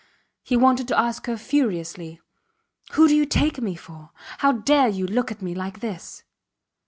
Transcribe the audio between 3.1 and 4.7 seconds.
you take me for? How